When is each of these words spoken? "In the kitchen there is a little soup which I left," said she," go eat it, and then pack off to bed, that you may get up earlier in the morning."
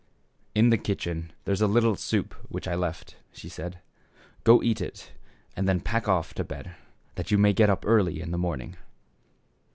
"In 0.55 0.71
the 0.71 0.79
kitchen 0.79 1.31
there 1.45 1.53
is 1.53 1.61
a 1.61 1.67
little 1.67 1.95
soup 1.95 2.33
which 2.49 2.67
I 2.67 2.73
left," 2.73 3.17
said 3.33 3.73
she," 3.73 4.01
go 4.43 4.63
eat 4.63 4.81
it, 4.81 5.11
and 5.55 5.69
then 5.69 5.79
pack 5.79 6.07
off 6.07 6.33
to 6.33 6.43
bed, 6.43 6.73
that 7.13 7.29
you 7.29 7.37
may 7.37 7.53
get 7.53 7.69
up 7.69 7.83
earlier 7.85 8.23
in 8.23 8.31
the 8.31 8.39
morning." 8.39 8.77